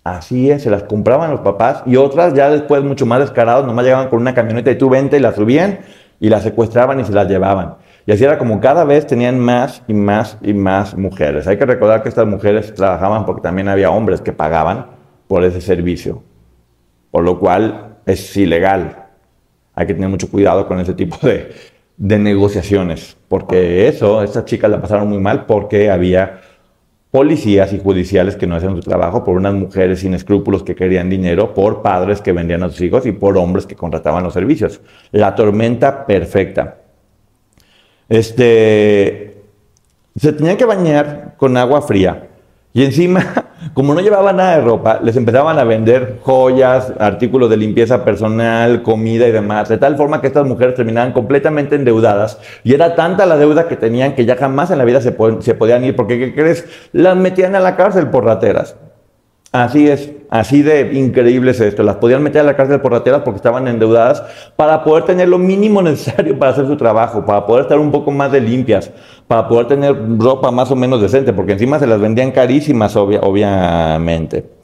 Así 0.04 0.50
es, 0.50 0.62
se 0.62 0.70
las 0.70 0.84
compraban 0.84 1.30
los 1.30 1.40
papás 1.40 1.82
y 1.84 1.96
otras 1.96 2.32
ya 2.32 2.48
después 2.48 2.82
mucho 2.82 3.04
más 3.04 3.20
descarados, 3.20 3.66
nomás 3.66 3.84
llegaban 3.84 4.08
con 4.08 4.20
una 4.20 4.34
camioneta 4.34 4.70
y 4.70 4.78
tú 4.78 4.88
vente 4.88 5.18
y 5.18 5.20
las 5.20 5.34
subían 5.34 5.80
y 6.18 6.30
las 6.30 6.42
secuestraban 6.42 6.98
y 7.00 7.04
se 7.04 7.12
las 7.12 7.28
llevaban. 7.28 7.74
Y 8.06 8.12
así 8.12 8.24
era 8.24 8.38
como 8.38 8.58
cada 8.58 8.84
vez 8.84 9.06
tenían 9.06 9.38
más 9.38 9.82
y 9.86 9.92
más 9.92 10.38
y 10.40 10.54
más 10.54 10.96
mujeres. 10.96 11.46
Hay 11.46 11.58
que 11.58 11.66
recordar 11.66 12.02
que 12.02 12.08
estas 12.08 12.26
mujeres 12.26 12.74
trabajaban 12.74 13.26
porque 13.26 13.42
también 13.42 13.68
había 13.68 13.90
hombres 13.90 14.22
que 14.22 14.32
pagaban 14.32 14.86
por 15.26 15.44
ese 15.44 15.60
servicio, 15.60 16.22
por 17.10 17.22
lo 17.22 17.38
cual 17.38 17.98
es 18.06 18.34
ilegal. 18.34 19.04
Hay 19.74 19.86
que 19.86 19.92
tener 19.92 20.08
mucho 20.08 20.30
cuidado 20.30 20.66
con 20.66 20.80
ese 20.80 20.94
tipo 20.94 21.18
de, 21.26 21.52
de 21.98 22.18
negociaciones, 22.18 23.16
porque 23.28 23.88
eso, 23.88 24.22
estas 24.22 24.44
chicas 24.44 24.70
la 24.70 24.80
pasaron 24.80 25.08
muy 25.08 25.18
mal 25.18 25.46
porque 25.46 25.90
había 25.90 26.40
policías 27.10 27.72
y 27.72 27.80
judiciales 27.80 28.36
que 28.36 28.46
no 28.46 28.54
hacían 28.54 28.76
su 28.76 28.82
trabajo, 28.82 29.24
por 29.24 29.36
unas 29.36 29.54
mujeres 29.54 30.00
sin 30.00 30.14
escrúpulos 30.14 30.62
que 30.62 30.76
querían 30.76 31.10
dinero, 31.10 31.54
por 31.54 31.82
padres 31.82 32.20
que 32.20 32.32
vendían 32.32 32.62
a 32.62 32.68
sus 32.68 32.80
hijos 32.82 33.04
y 33.04 33.12
por 33.12 33.36
hombres 33.36 33.66
que 33.66 33.74
contrataban 33.74 34.22
los 34.22 34.32
servicios. 34.32 34.80
La 35.10 35.34
tormenta 35.34 36.06
perfecta. 36.06 36.78
Este, 38.08 39.42
se 40.16 40.32
tenían 40.32 40.56
que 40.56 40.64
bañar 40.64 41.34
con 41.36 41.56
agua 41.56 41.82
fría 41.82 42.27
y 42.78 42.84
encima 42.84 43.24
como 43.74 43.92
no 43.92 44.00
llevaban 44.00 44.36
nada 44.36 44.56
de 44.56 44.62
ropa, 44.62 45.00
les 45.02 45.16
empezaban 45.16 45.58
a 45.58 45.64
vender 45.64 46.18
joyas, 46.22 46.92
artículos 47.00 47.50
de 47.50 47.56
limpieza 47.56 48.04
personal, 48.04 48.84
comida 48.84 49.26
y 49.26 49.32
demás, 49.32 49.68
de 49.68 49.78
tal 49.78 49.96
forma 49.96 50.20
que 50.20 50.28
estas 50.28 50.46
mujeres 50.46 50.76
terminaban 50.76 51.12
completamente 51.12 51.74
endeudadas 51.74 52.38
y 52.62 52.74
era 52.74 52.94
tanta 52.94 53.26
la 53.26 53.36
deuda 53.36 53.66
que 53.66 53.74
tenían 53.74 54.14
que 54.14 54.26
ya 54.26 54.36
jamás 54.36 54.70
en 54.70 54.78
la 54.78 54.84
vida 54.84 55.00
se, 55.00 55.10
podían 55.10 55.84
ir, 55.84 55.96
porque 55.96 56.20
¿qué 56.20 56.32
crees? 56.32 56.66
Las 56.92 57.16
metían 57.16 57.56
a 57.56 57.60
la 57.60 57.74
cárcel 57.74 58.10
por 58.10 58.24
rateras. 58.24 58.76
Así 59.50 59.88
es, 59.88 60.12
así 60.28 60.60
de 60.60 60.92
increíble 60.92 61.52
es 61.52 61.60
esto. 61.60 61.82
Las 61.82 61.96
podían 61.96 62.22
meter 62.22 62.42
a 62.42 62.44
la 62.44 62.54
cárcel 62.54 62.80
por 62.82 62.92
rateras 62.92 63.22
porque 63.24 63.36
estaban 63.36 63.66
endeudadas 63.66 64.22
para 64.56 64.84
poder 64.84 65.04
tener 65.04 65.28
lo 65.28 65.38
mínimo 65.38 65.80
necesario 65.82 66.38
para 66.38 66.50
hacer 66.52 66.66
su 66.66 66.76
trabajo, 66.76 67.24
para 67.24 67.46
poder 67.46 67.62
estar 67.62 67.78
un 67.78 67.90
poco 67.90 68.10
más 68.10 68.30
de 68.30 68.40
limpias, 68.42 68.90
para 69.26 69.48
poder 69.48 69.68
tener 69.68 69.96
ropa 70.18 70.50
más 70.50 70.70
o 70.70 70.76
menos 70.76 71.00
decente, 71.00 71.32
porque 71.32 71.52
encima 71.52 71.78
se 71.78 71.86
las 71.86 71.98
vendían 71.98 72.30
carísimas, 72.30 72.94
obviamente. 72.96 74.57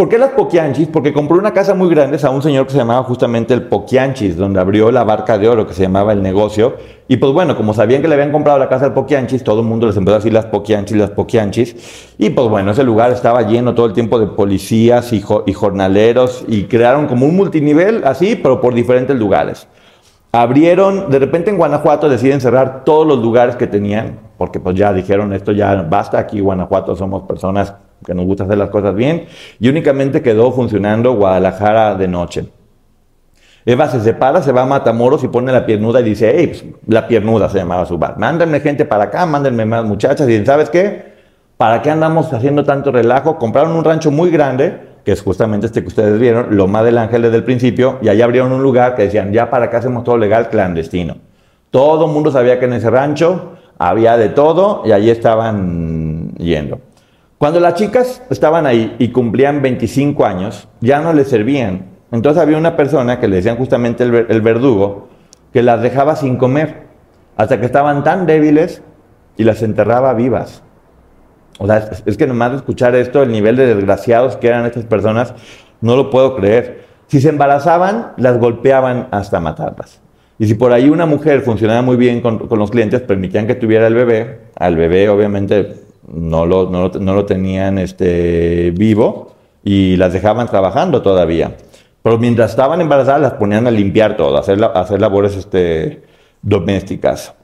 ¿Por 0.00 0.08
qué 0.08 0.16
las 0.16 0.30
Poquianchis? 0.30 0.88
Porque 0.88 1.12
compró 1.12 1.36
una 1.36 1.52
casa 1.52 1.74
muy 1.74 1.90
grande 1.90 2.18
a 2.22 2.30
un 2.30 2.40
señor 2.40 2.64
que 2.64 2.72
se 2.72 2.78
llamaba 2.78 3.02
justamente 3.02 3.52
el 3.52 3.64
Poquianchis, 3.64 4.34
donde 4.34 4.58
abrió 4.58 4.90
la 4.90 5.04
barca 5.04 5.36
de 5.36 5.46
oro 5.46 5.66
que 5.66 5.74
se 5.74 5.82
llamaba 5.82 6.14
el 6.14 6.22
negocio. 6.22 6.76
Y 7.06 7.18
pues 7.18 7.34
bueno, 7.34 7.54
como 7.54 7.74
sabían 7.74 8.00
que 8.00 8.08
le 8.08 8.14
habían 8.14 8.32
comprado 8.32 8.58
la 8.58 8.70
casa 8.70 8.86
al 8.86 8.94
Poquianchis, 8.94 9.44
todo 9.44 9.60
el 9.60 9.66
mundo 9.66 9.86
les 9.86 9.98
empezó 9.98 10.14
a 10.14 10.18
decir 10.20 10.32
las 10.32 10.46
Poquianchis, 10.46 10.96
las 10.96 11.10
Poquianchis. 11.10 12.14
Y 12.16 12.30
pues 12.30 12.48
bueno, 12.48 12.70
ese 12.70 12.82
lugar 12.82 13.12
estaba 13.12 13.42
lleno 13.42 13.74
todo 13.74 13.84
el 13.84 13.92
tiempo 13.92 14.18
de 14.18 14.28
policías 14.28 15.12
y, 15.12 15.22
y 15.44 15.52
jornaleros 15.52 16.46
y 16.48 16.64
crearon 16.64 17.06
como 17.06 17.26
un 17.26 17.36
multinivel 17.36 18.02
así, 18.06 18.36
pero 18.36 18.58
por 18.58 18.72
diferentes 18.72 19.14
lugares. 19.14 19.68
Abrieron, 20.32 21.10
de 21.10 21.18
repente 21.18 21.50
en 21.50 21.58
Guanajuato 21.58 22.08
deciden 22.08 22.40
cerrar 22.40 22.84
todos 22.86 23.06
los 23.06 23.18
lugares 23.18 23.54
que 23.54 23.66
tenían, 23.66 24.18
porque 24.38 24.60
pues 24.60 24.76
ya 24.76 24.94
dijeron 24.94 25.34
esto 25.34 25.52
ya 25.52 25.74
basta, 25.82 26.18
aquí 26.18 26.40
Guanajuato 26.40 26.96
somos 26.96 27.24
personas 27.24 27.74
que 28.04 28.14
nos 28.14 28.24
gusta 28.24 28.44
hacer 28.44 28.58
las 28.58 28.70
cosas 28.70 28.94
bien, 28.94 29.26
y 29.58 29.68
únicamente 29.68 30.22
quedó 30.22 30.52
funcionando 30.52 31.14
Guadalajara 31.14 31.94
de 31.94 32.08
noche. 32.08 32.48
Eva 33.66 33.88
se 33.88 34.00
separa, 34.00 34.42
se 34.42 34.52
va 34.52 34.62
a 34.62 34.66
Matamoros 34.66 35.22
y 35.22 35.28
pone 35.28 35.52
la 35.52 35.66
piernuda 35.66 36.00
y 36.00 36.04
dice, 36.04 36.32
hey, 36.34 36.46
pues, 36.46 36.64
la 36.86 37.06
piernuda 37.06 37.48
se 37.48 37.58
llamaba 37.58 37.84
su 37.84 37.98
bar, 37.98 38.18
mándenme 38.18 38.60
gente 38.60 38.84
para 38.84 39.04
acá, 39.04 39.26
mándenme 39.26 39.64
más 39.66 39.84
muchachas, 39.84 40.26
y 40.26 40.30
dicen, 40.30 40.46
¿sabes 40.46 40.70
qué? 40.70 41.10
¿Para 41.56 41.82
qué 41.82 41.90
andamos 41.90 42.32
haciendo 42.32 42.64
tanto 42.64 42.90
relajo? 42.90 43.36
Compraron 43.36 43.72
un 43.72 43.84
rancho 43.84 44.10
muy 44.10 44.30
grande, 44.30 44.80
que 45.04 45.12
es 45.12 45.20
justamente 45.20 45.66
este 45.66 45.82
que 45.82 45.88
ustedes 45.88 46.18
vieron, 46.18 46.56
Loma 46.56 46.82
del 46.82 46.96
Ángel 46.96 47.22
desde 47.22 47.36
el 47.36 47.44
principio, 47.44 47.98
y 48.00 48.08
allá 48.08 48.24
abrieron 48.24 48.50
un 48.52 48.62
lugar 48.62 48.94
que 48.94 49.02
decían, 49.02 49.30
ya 49.32 49.50
para 49.50 49.66
acá 49.66 49.78
hacemos 49.78 50.04
todo 50.04 50.16
legal, 50.16 50.48
clandestino. 50.48 51.16
Todo 51.70 52.06
el 52.06 52.12
mundo 52.12 52.30
sabía 52.30 52.58
que 52.58 52.64
en 52.64 52.72
ese 52.72 52.88
rancho 52.88 53.52
había 53.78 54.16
de 54.16 54.30
todo 54.30 54.82
y 54.84 54.92
allí 54.92 55.10
estaban 55.10 56.32
yendo. 56.36 56.80
Cuando 57.40 57.58
las 57.58 57.72
chicas 57.72 58.20
estaban 58.28 58.66
ahí 58.66 58.96
y 58.98 59.08
cumplían 59.12 59.62
25 59.62 60.26
años, 60.26 60.68
ya 60.82 61.00
no 61.00 61.14
les 61.14 61.28
servían. 61.28 61.86
Entonces 62.12 62.42
había 62.42 62.58
una 62.58 62.76
persona 62.76 63.18
que 63.18 63.28
le 63.28 63.36
decían 63.36 63.56
justamente 63.56 64.04
el, 64.04 64.42
verdugo, 64.42 65.08
que 65.50 65.62
las 65.62 65.80
dejaba 65.80 66.16
sin 66.16 66.36
comer, 66.36 66.82
hasta 67.38 67.58
que 67.58 67.64
estaban 67.64 68.04
tan 68.04 68.26
débiles 68.26 68.82
y 69.38 69.44
las 69.44 69.62
enterraba 69.62 70.12
vivas. 70.12 70.62
O 71.58 71.66
sea, 71.66 71.78
es, 72.04 72.16
que 72.18 72.26
nomás 72.26 72.50
de 72.50 72.56
escuchar 72.58 72.94
esto, 72.94 73.22
el 73.22 73.32
nivel 73.32 73.56
de 73.56 73.74
desgraciados 73.74 74.36
que 74.36 74.48
eran 74.48 74.66
estas 74.66 74.84
personas, 74.84 75.32
no 75.80 75.96
lo 75.96 76.10
puedo 76.10 76.36
creer. 76.36 76.84
Si 77.06 77.22
se 77.22 77.30
embarazaban, 77.30 78.12
las 78.18 78.36
golpeaban 78.36 79.08
hasta 79.12 79.40
matarlas. 79.40 80.02
Y 80.38 80.46
si 80.46 80.52
por 80.56 80.74
ahí 80.74 80.90
una 80.90 81.06
mujer 81.06 81.40
funcionaba 81.40 81.80
muy 81.80 81.96
bien 81.96 82.20
con, 82.20 82.48
con 82.48 82.58
los 82.58 82.70
clientes, 82.70 83.00
permitían 83.00 83.46
que 83.46 83.54
tuviera 83.54 83.86
el 83.86 83.94
bebé, 83.94 84.40
al 84.56 84.76
bebé 84.76 85.08
obviamente 85.08 85.79
no 86.12 86.46
lo, 86.46 86.70
no 86.70 87.14
lo, 87.14 87.24
tenían 87.24 87.78
este, 87.78 88.72
vivo 88.76 89.34
y 89.62 89.96
las 89.96 90.12
dejaban 90.12 90.48
trabajando 90.48 91.02
todavía. 91.02 91.56
Pero 92.02 92.18
mientras 92.18 92.50
estaban 92.50 92.80
embarazadas 92.80 93.20
las 93.20 93.32
ponían 93.34 93.66
a 93.66 93.70
limpiar 93.70 94.16
todo, 94.16 94.36
a 94.36 94.40
hacer, 94.40 94.62
hacer 94.74 95.00
labores 95.00 95.36
este, 95.36 96.02
domésticas. 96.42 97.34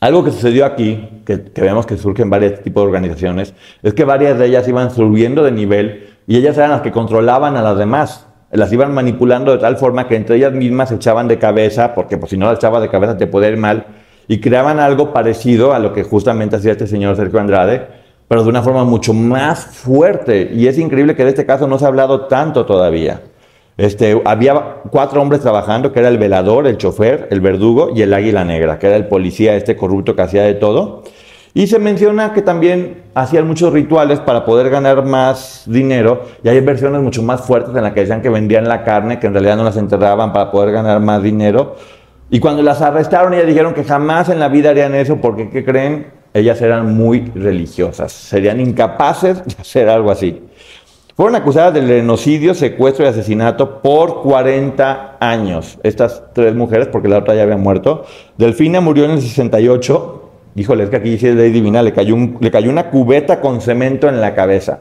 Algo 0.00 0.24
que 0.24 0.30
sucedió 0.30 0.66
aquí, 0.66 1.22
que, 1.24 1.36
vemos 1.56 1.86
que 1.86 1.96
surgen 1.96 2.28
varios 2.28 2.60
tipos 2.62 2.82
de 2.82 2.86
organizaciones, 2.86 3.54
es 3.82 3.94
que 3.94 4.04
varias 4.04 4.38
de 4.38 4.46
ellas 4.46 4.68
iban 4.68 4.90
subiendo 4.90 5.42
de 5.42 5.52
nivel 5.52 6.10
y 6.26 6.36
ellas 6.36 6.56
eran 6.58 6.70
las 6.70 6.82
que 6.82 6.92
controlaban 6.92 7.56
a 7.56 7.62
las 7.62 7.78
demás. 7.78 8.26
Las 8.50 8.72
iban 8.72 8.94
manipulando 8.94 9.52
de 9.52 9.58
tal 9.58 9.76
forma 9.76 10.06
que 10.06 10.16
entre 10.16 10.36
ellas 10.36 10.52
mismas 10.52 10.90
se 10.90 10.96
echaban 10.96 11.28
de 11.28 11.38
cabeza, 11.38 11.94
porque 11.94 12.18
pues, 12.18 12.30
si 12.30 12.36
no 12.36 12.46
las 12.46 12.58
echabas 12.58 12.82
de 12.82 12.88
cabeza 12.88 13.16
te 13.16 13.26
podía 13.26 13.48
ir 13.48 13.56
mal, 13.56 13.86
y 14.28 14.40
creaban 14.40 14.80
algo 14.80 15.12
parecido 15.12 15.72
a 15.72 15.78
lo 15.78 15.92
que 15.92 16.02
justamente 16.02 16.56
hacía 16.56 16.72
este 16.72 16.86
señor 16.86 17.16
Sergio 17.16 17.40
Andrade, 17.40 17.86
pero 18.28 18.42
de 18.42 18.48
una 18.48 18.62
forma 18.62 18.84
mucho 18.84 19.14
más 19.14 19.66
fuerte. 19.66 20.50
Y 20.52 20.66
es 20.66 20.78
increíble 20.78 21.14
que 21.14 21.24
de 21.24 21.30
este 21.30 21.46
caso 21.46 21.66
no 21.66 21.78
se 21.78 21.84
ha 21.84 21.88
hablado 21.88 22.22
tanto 22.22 22.66
todavía. 22.66 23.22
Este, 23.76 24.20
había 24.24 24.54
cuatro 24.90 25.20
hombres 25.20 25.42
trabajando, 25.42 25.92
que 25.92 26.00
era 26.00 26.08
el 26.08 26.18
velador, 26.18 26.66
el 26.66 26.78
chofer, 26.78 27.28
el 27.30 27.40
verdugo 27.40 27.90
y 27.94 28.02
el 28.02 28.14
águila 28.14 28.44
negra, 28.44 28.78
que 28.78 28.86
era 28.86 28.96
el 28.96 29.06
policía 29.06 29.54
este 29.54 29.76
corrupto 29.76 30.16
que 30.16 30.22
hacía 30.22 30.42
de 30.42 30.54
todo. 30.54 31.02
Y 31.52 31.68
se 31.68 31.78
menciona 31.78 32.34
que 32.34 32.42
también 32.42 33.04
hacían 33.14 33.46
muchos 33.46 33.72
rituales 33.72 34.20
para 34.20 34.44
poder 34.44 34.68
ganar 34.68 35.04
más 35.04 35.62
dinero. 35.66 36.22
Y 36.42 36.48
hay 36.48 36.60
versiones 36.60 37.00
mucho 37.00 37.22
más 37.22 37.42
fuertes 37.42 37.74
en 37.74 37.82
las 37.82 37.92
que 37.92 38.00
decían 38.00 38.20
que 38.20 38.28
vendían 38.28 38.68
la 38.68 38.84
carne, 38.84 39.18
que 39.18 39.26
en 39.26 39.32
realidad 39.32 39.56
no 39.56 39.64
las 39.64 39.78
enterraban 39.78 40.34
para 40.34 40.50
poder 40.50 40.72
ganar 40.72 41.00
más 41.00 41.22
dinero. 41.22 41.76
Y 42.28 42.40
cuando 42.40 42.62
las 42.62 42.82
arrestaron, 42.82 43.34
ellas 43.34 43.46
dijeron 43.46 43.72
que 43.72 43.84
jamás 43.84 44.28
en 44.28 44.40
la 44.40 44.48
vida 44.48 44.70
harían 44.70 44.94
eso 44.94 45.16
porque, 45.16 45.48
¿qué 45.48 45.64
creen? 45.64 46.06
Ellas 46.34 46.60
eran 46.60 46.94
muy 46.94 47.32
religiosas, 47.34 48.12
serían 48.12 48.60
incapaces 48.60 49.44
de 49.44 49.54
hacer 49.60 49.88
algo 49.88 50.10
así. 50.10 50.42
Fueron 51.16 51.34
acusadas 51.34 51.72
de 51.72 51.80
genocidio, 51.80 52.52
secuestro 52.52 53.06
y 53.06 53.08
asesinato 53.08 53.80
por 53.80 54.20
40 54.20 55.16
años. 55.18 55.78
Estas 55.82 56.22
tres 56.34 56.54
mujeres, 56.54 56.88
porque 56.88 57.08
la 57.08 57.18
otra 57.18 57.34
ya 57.34 57.44
había 57.44 57.56
muerto. 57.56 58.04
Delfina 58.36 58.82
murió 58.82 59.06
en 59.06 59.12
el 59.12 59.22
68. 59.22 60.30
Híjole, 60.56 60.84
es 60.84 60.90
que 60.90 60.96
aquí 60.96 61.08
dice 61.08 61.32
ley 61.32 61.52
divina, 61.52 61.82
le 61.82 61.94
cayó, 61.94 62.16
le 62.38 62.50
cayó 62.50 62.68
una 62.68 62.90
cubeta 62.90 63.40
con 63.40 63.62
cemento 63.62 64.08
en 64.08 64.20
la 64.20 64.34
cabeza. 64.34 64.80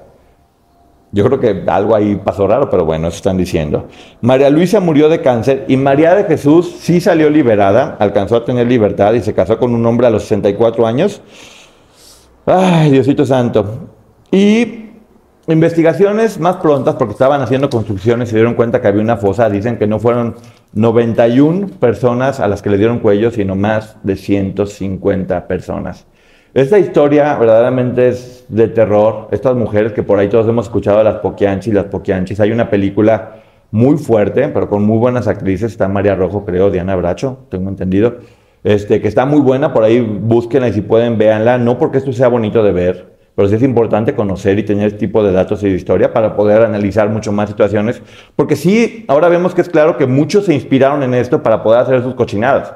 Yo 1.15 1.24
creo 1.24 1.39
que 1.39 1.63
algo 1.67 1.95
ahí 1.95 2.19
pasó 2.22 2.45
raro, 2.45 2.69
pero 2.69 2.84
bueno, 2.84 3.07
eso 3.07 3.15
están 3.15 3.38
diciendo. 3.38 3.88
María 4.19 4.50
Luisa 4.50 4.81
murió 4.81 5.07
de 5.07 5.22
cáncer 5.22 5.63
y 5.69 5.77
María 5.77 6.13
de 6.13 6.25
Jesús 6.25 6.75
sí 6.81 7.00
salió 7.00 7.29
liberada, 7.29 7.95
alcanzó 8.00 8.36
a 8.36 8.43
tener 8.43 8.67
libertad 8.67 9.13
y 9.13 9.22
se 9.22 9.34
casó 9.34 9.57
con 9.57 9.74
un 9.74 9.86
hombre 9.86 10.07
a 10.07 10.10
los 10.10 10.24
64 10.24 10.86
años. 10.86 11.22
Ay, 12.45 12.91
Diosito 12.91 13.25
Santo. 13.25 13.88
Y 14.29 14.89
investigaciones 15.48 16.38
más 16.38 16.57
prontas, 16.57 16.95
porque 16.95 17.13
estaban 17.13 17.41
haciendo 17.41 17.69
construcciones 17.69 18.27
y 18.27 18.31
se 18.31 18.36
dieron 18.36 18.55
cuenta 18.55 18.81
que 18.81 18.89
había 18.89 19.01
una 19.01 19.15
fosa, 19.15 19.50
dicen 19.50 19.77
que 19.77 19.88
no 19.88 20.00
fueron 20.00 20.36
91 20.74 21.69
personas 21.79 22.41
a 22.41 22.50
las 22.50 22.62
que 22.62 22.72
le 22.72 22.77
dieron 22.77 23.00
cuello, 23.00 23.31
sino 23.31 23.55
más 23.55 23.95
de 24.03 24.17
150 24.17 25.48
personas. 25.48 26.07
Esta 26.55 26.79
historia 26.79 27.35
verdaderamente 27.35 28.07
es 28.07 28.45
de 28.47 28.69
terror. 28.69 29.27
Estas 29.31 29.57
mujeres 29.57 29.91
que 29.91 30.03
por 30.03 30.19
ahí 30.19 30.29
todos 30.29 30.47
hemos 30.47 30.67
escuchado, 30.67 31.03
las 31.03 31.15
Poquianchis, 31.15 31.74
las 31.74 31.83
Poquianchis. 31.88 32.39
Hay 32.39 32.53
una 32.53 32.69
película 32.69 33.41
muy 33.71 33.97
fuerte, 33.97 34.47
pero 34.47 34.69
con 34.69 34.85
muy 34.85 34.97
buenas 34.97 35.27
actrices. 35.27 35.74
Está 35.74 35.89
María 35.89 36.15
Rojo, 36.15 36.45
creo, 36.45 36.71
Diana 36.71 36.95
Bracho, 36.95 37.39
tengo 37.50 37.67
entendido. 37.67 38.19
Este, 38.63 39.01
que 39.01 39.09
está 39.09 39.25
muy 39.25 39.41
buena, 39.41 39.74
por 39.74 39.83
ahí 39.83 40.00
búsquenla 40.00 40.69
y 40.69 40.71
si 40.71 40.79
pueden, 40.79 41.17
véanla. 41.17 41.57
No 41.57 41.77
porque 41.77 41.97
esto 41.97 42.13
sea 42.13 42.29
bonito 42.29 42.63
de 42.63 42.71
ver, 42.71 43.17
pero 43.35 43.50
sí 43.50 43.55
es 43.55 43.62
importante 43.62 44.15
conocer 44.15 44.57
y 44.57 44.63
tener 44.63 44.88
este 44.88 45.00
tipo 45.00 45.25
de 45.25 45.33
datos 45.33 45.62
y 45.62 45.67
de 45.67 45.75
historia 45.75 46.13
para 46.13 46.38
poder 46.38 46.62
analizar 46.62 47.09
mucho 47.09 47.33
más 47.33 47.50
situaciones. 47.50 48.01
Porque 48.38 48.55
sí, 48.55 49.03
ahora 49.09 49.27
vemos 49.27 49.53
que 49.53 49.59
es 49.59 49.67
claro 49.67 49.97
que 49.97 50.07
muchos 50.07 50.45
se 50.45 50.53
inspiraron 50.53 51.03
en 51.03 51.15
esto 51.15 51.43
para 51.43 51.62
poder 51.62 51.81
hacer 51.81 52.01
sus 52.01 52.15
cochinadas. 52.15 52.75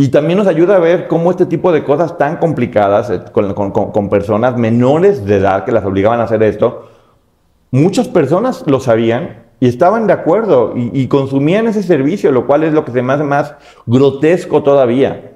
Y 0.00 0.08
también 0.08 0.38
nos 0.38 0.46
ayuda 0.46 0.76
a 0.76 0.78
ver 0.78 1.08
cómo 1.08 1.30
este 1.30 1.44
tipo 1.44 1.72
de 1.72 1.84
cosas 1.84 2.16
tan 2.16 2.38
complicadas, 2.38 3.10
eh, 3.10 3.20
con, 3.34 4.08
personas 4.08 4.56
menores 4.56 5.26
de 5.26 5.36
edad 5.36 5.66
que 5.66 5.72
las 5.72 5.84
obligaban 5.84 6.20
a 6.20 6.22
hacer 6.22 6.42
esto, 6.42 6.88
muchas 7.70 8.08
personas 8.08 8.64
lo 8.66 8.80
sabían 8.80 9.44
y 9.60 9.68
estaban 9.68 10.06
de 10.06 10.14
acuerdo 10.14 10.72
y, 10.74 11.06
consumían 11.08 11.66
ese 11.66 11.82
servicio, 11.82 12.32
lo 12.32 12.46
cual 12.46 12.64
es 12.64 12.72
lo 12.72 12.86
que 12.86 12.92
se 12.92 13.02
más 13.02 13.54
grotesco 13.84 14.62
todavía. 14.62 15.29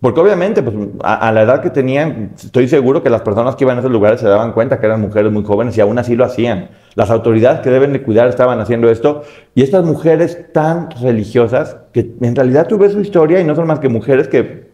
Porque 0.00 0.20
obviamente, 0.20 0.62
pues, 0.62 0.76
a, 1.02 1.28
a 1.28 1.32
la 1.32 1.42
edad 1.42 1.60
que 1.60 1.70
tenían, 1.70 2.30
estoy 2.36 2.68
seguro 2.68 3.02
que 3.02 3.10
las 3.10 3.22
personas 3.22 3.56
que 3.56 3.64
iban 3.64 3.76
a 3.76 3.80
esos 3.80 3.90
lugares 3.90 4.20
se 4.20 4.28
daban 4.28 4.52
cuenta 4.52 4.78
que 4.78 4.86
eran 4.86 5.00
mujeres 5.00 5.32
muy 5.32 5.44
jóvenes 5.44 5.76
y 5.76 5.80
aún 5.80 5.98
así 5.98 6.14
lo 6.14 6.24
hacían. 6.24 6.68
Las 6.94 7.10
autoridades 7.10 7.60
que 7.60 7.70
deben 7.70 7.92
de 7.92 8.02
cuidar 8.02 8.28
estaban 8.28 8.60
haciendo 8.60 8.90
esto 8.90 9.22
y 9.54 9.62
estas 9.62 9.84
mujeres 9.84 10.52
tan 10.52 10.90
religiosas 11.02 11.76
que 11.92 12.12
en 12.20 12.36
realidad 12.36 12.68
tú 12.68 12.78
ves 12.78 12.92
su 12.92 13.00
historia 13.00 13.40
y 13.40 13.44
no 13.44 13.56
son 13.56 13.66
más 13.66 13.80
que 13.80 13.88
mujeres 13.88 14.28
que, 14.28 14.68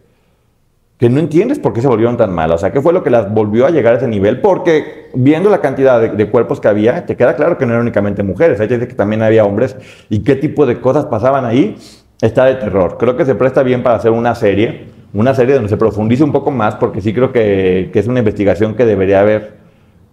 que 0.99 1.09
no 1.09 1.19
entiendes 1.19 1.57
por 1.57 1.73
qué 1.73 1.81
se 1.81 1.87
volvieron 1.87 2.17
tan 2.17 2.31
malas. 2.31 2.55
O 2.55 2.59
sea, 2.59 2.71
¿qué 2.71 2.81
fue 2.81 2.93
lo 2.93 3.03
que 3.03 3.09
las 3.09 3.33
volvió 3.33 3.65
a 3.65 3.71
llegar 3.71 3.95
a 3.95 3.97
ese 3.97 4.07
nivel? 4.07 4.41
Porque 4.41 5.09
viendo 5.15 5.49
la 5.49 5.59
cantidad 5.59 5.99
de, 5.99 6.09
de 6.09 6.29
cuerpos 6.29 6.59
que 6.59 6.67
había, 6.67 7.03
te 7.07 7.15
queda 7.15 7.35
claro 7.35 7.57
que 7.57 7.65
no 7.65 7.71
eran 7.71 7.81
únicamente 7.81 8.21
mujeres, 8.21 8.59
hay 8.59 8.69
gente 8.69 8.87
que 8.87 8.93
también 8.93 9.23
había 9.23 9.43
hombres 9.43 9.75
y 10.09 10.19
qué 10.19 10.35
tipo 10.35 10.67
de 10.67 10.79
cosas 10.79 11.05
pasaban 11.05 11.45
ahí 11.45 11.75
está 12.21 12.45
de 12.45 12.55
terror. 12.55 12.97
Creo 12.97 13.17
que 13.17 13.25
se 13.25 13.35
presta 13.35 13.63
bien 13.63 13.83
para 13.83 13.95
hacer 13.95 14.11
una 14.11 14.35
serie, 14.35 14.94
una 15.15 15.33
serie 15.33 15.55
donde 15.55 15.69
se 15.69 15.77
profundice 15.77 16.23
un 16.23 16.33
poco 16.33 16.51
más, 16.51 16.75
porque 16.75 16.99
sí 16.99 17.13
creo 17.13 17.31
que, 17.31 17.89
que 17.91 17.99
es 17.99 18.07
una 18.07 18.19
investigación 18.19 18.75
que 18.75 18.85
debería 18.85 19.21
haber, 19.21 19.53